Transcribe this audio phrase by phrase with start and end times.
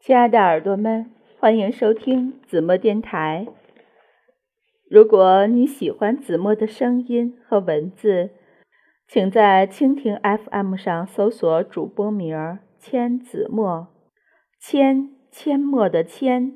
[0.00, 1.10] 亲爱的耳朵们，
[1.40, 3.48] 欢迎收听子墨电台。
[4.88, 8.30] 如果你喜欢子墨的声音和文字，
[9.08, 13.88] 请在蜻蜓 FM 上搜索主播名儿“千子墨”，
[14.62, 16.52] 千阡陌的阡，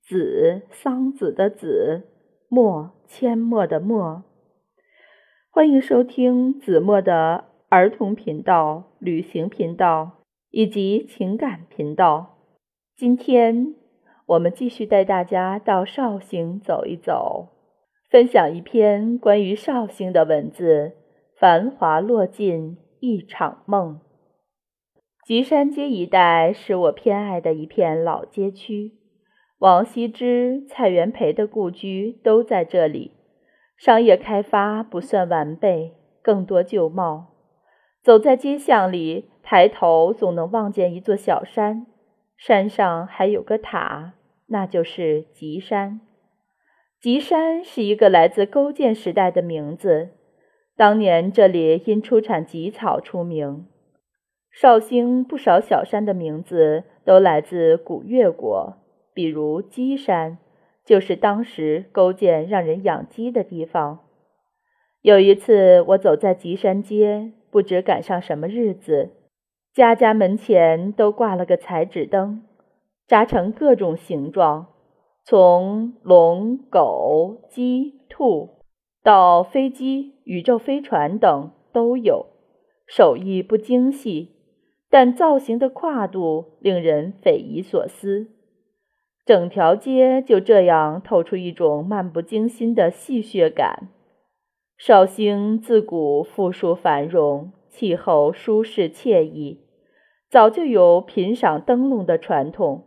[0.00, 2.08] 子桑子的子，
[2.48, 4.22] 墨阡陌的墨。
[5.50, 12.35] 欢迎收听子墨的儿童频道、旅行频道以及情感频道。
[12.96, 13.74] 今天
[14.24, 17.48] 我们继续带大家到绍兴走一走，
[18.08, 20.92] 分享一篇关于绍兴的文字。
[21.38, 24.00] 繁华落尽一场梦。
[25.26, 28.92] 吉山街一带是我偏爱的一片老街区，
[29.58, 33.12] 王羲之、蔡元培的故居都在这里。
[33.76, 37.34] 商业开发不算完备，更多旧貌。
[38.02, 41.84] 走在街巷里，抬头总能望见一座小山。
[42.36, 44.14] 山上还有个塔，
[44.46, 46.00] 那就是吉山。
[47.00, 50.10] 吉山是一个来自勾践时代的名字，
[50.76, 53.66] 当年这里因出产吉草出名。
[54.50, 58.78] 绍兴不少小山的名字都来自古越国，
[59.12, 60.38] 比如鸡山，
[60.84, 64.00] 就是当时勾践让人养鸡的地方。
[65.02, 69.10] 有一次，我走在吉山街，不知赶上什么日子。
[69.76, 72.40] 家家门前都挂了个彩纸灯，
[73.06, 74.68] 扎成各种形状，
[75.22, 78.62] 从龙、狗、鸡、兔
[79.02, 82.24] 到飞机、宇宙飞船等都有。
[82.86, 84.30] 手艺不精细，
[84.88, 88.28] 但造型的跨度令人匪夷所思。
[89.26, 93.90] 整条街就这样透出一种漫不经心的戏谑感。
[94.78, 99.65] 绍兴自古富庶繁荣，气候舒适惬意。
[100.28, 102.84] 早就有品赏灯笼的传统，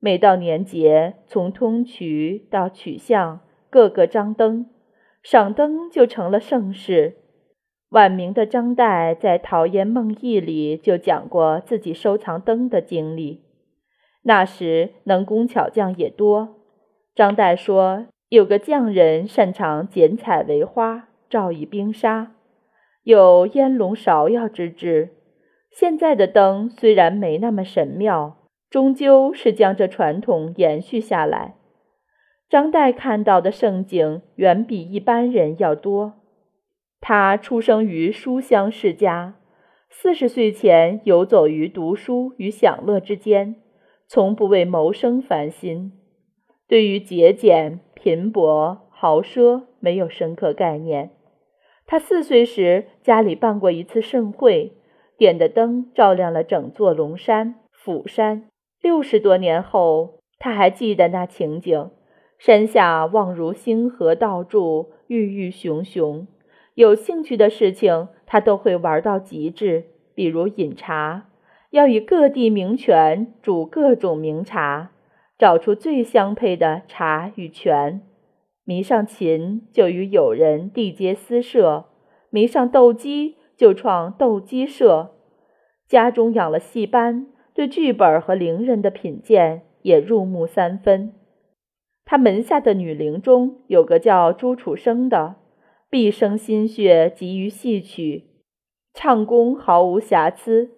[0.00, 4.66] 每到年节，从通衢到曲巷，个个张灯，
[5.22, 7.16] 赏灯就成了盛事。
[7.90, 13.44] 晚明的张岱在《陶渊梦忆》里就讲过自己收藏灯的经历。
[14.22, 16.56] 那时能工巧匠也多，
[17.14, 22.32] 张岱说有个匠人擅长剪彩为花，照以冰沙，
[23.04, 25.10] 有烟笼芍药之制。
[25.76, 28.36] 现在的灯虽然没那么神妙，
[28.70, 31.56] 终究是将这传统延续下来。
[32.48, 36.12] 张岱看到的盛景远比一般人要多。
[37.00, 39.34] 他出生于书香世家，
[39.90, 43.56] 四十岁前游走于读书与享乐之间，
[44.06, 45.90] 从不为谋生烦心。
[46.68, 51.10] 对于节俭、贫薄、豪奢没有深刻概念。
[51.84, 54.74] 他四岁时，家里办过一次盛会。
[55.16, 58.48] 点的灯照亮了整座龙山釜山。
[58.82, 61.90] 六十多年后，他还记得那情景：
[62.38, 66.26] 山下望如星河倒柱，郁郁熊熊。
[66.74, 71.28] 有兴趣的事情，他都会玩到极致，比如饮茶，
[71.70, 74.90] 要以各地名泉煮各种名茶，
[75.38, 78.02] 找出最相配的茶与泉。
[78.64, 81.84] 迷上琴，就与友人缔结私社；
[82.30, 83.36] 迷上斗鸡。
[83.56, 85.14] 就创斗鸡社，
[85.88, 91.14] 家中养了戏班，对剧本和伶人的品鉴也入木三分。
[92.04, 95.36] 他门下的女伶中有个叫朱楚生的，
[95.88, 98.24] 毕生心血集于戏曲，
[98.92, 100.70] 唱功毫无瑕疵。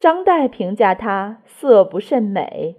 [0.00, 2.76] 张岱评价她色不甚美，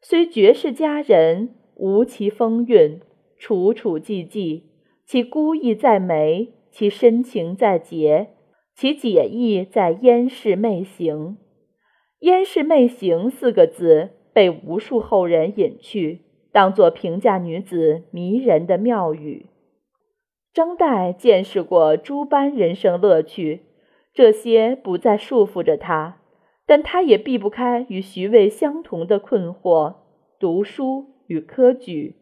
[0.00, 3.00] 虽绝世佳人，无其风韵，
[3.38, 4.62] 楚楚寂寂。
[5.04, 8.30] 其孤意在眉，其深情在睫。
[8.74, 11.38] 其解意在“燕氏媚行
[12.20, 19.46] ”，“燕氏媚行”四个字被无数后人引去，当作评价女子迷人的妙语。
[20.52, 23.62] 张岱见识过诸般人生乐趣，
[24.12, 26.18] 这些不再束缚着他，
[26.66, 29.94] 但他也避不开与徐渭相同的困惑：
[30.40, 32.16] 读书与科举。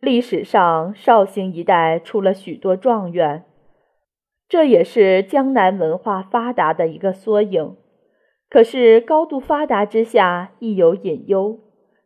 [0.00, 3.44] 历史上，绍兴一带出了许多状元。
[4.48, 7.76] 这也是江南文化发达的一个缩影。
[8.48, 11.60] 可是高度发达之下亦有隐忧，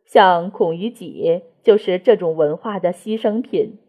[0.05, 3.79] 像孔乙己就是这种文化的牺牲品。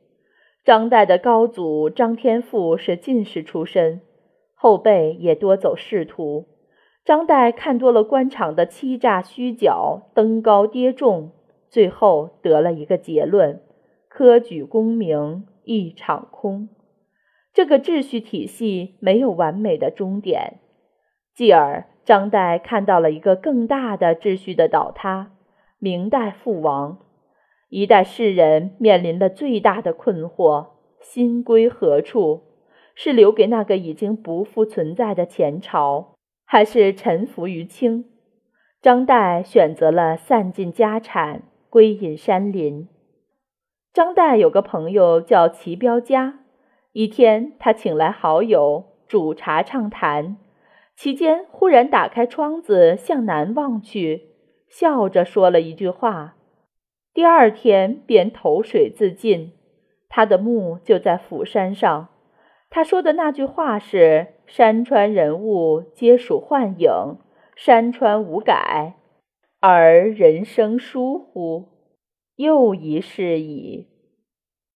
[0.65, 4.01] 张岱的高祖张天赋是进士出身，
[4.55, 6.47] 后辈也多走仕途。
[7.05, 9.77] 张岱看多了官场的欺诈虚假、
[10.15, 11.33] 登高跌重，
[11.69, 13.61] 最后得了一个结论：
[14.09, 16.69] 科举功名一场空。
[17.55, 20.59] 这个秩序体系没有完美的终点，
[21.35, 25.31] 继而张岱看到了一个更大的秩序的倒塌，
[25.79, 26.99] 明代父王，
[27.69, 30.71] 一代士人面临的最大的困惑：
[31.01, 32.43] 心归何处？
[32.97, 36.15] 是留给那个已经不复存在的前朝，
[36.45, 38.05] 还是臣服于清？
[38.83, 42.89] 张岱选择了散尽家产，归隐山林。
[43.93, 46.41] 张岱有个朋友叫齐彪家，
[46.95, 50.37] 一天他请来好友煮茶畅谈，
[50.95, 54.29] 期间忽然打开窗子向南望去，
[54.69, 56.37] 笑着说了一句话。
[57.13, 59.55] 第二天便投水自尽，
[60.09, 62.11] 他的墓就在釜山上。
[62.71, 67.19] 他说的那句话是：“山川人物皆属幻影，
[67.57, 68.95] 山川无改，
[69.59, 71.71] 而人生疏忽？
[72.37, 73.89] 又一世矣。”